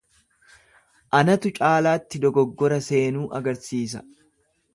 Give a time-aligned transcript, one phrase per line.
[1.17, 4.05] Anatu caalaatti dogoggora seenuu agarsiisa.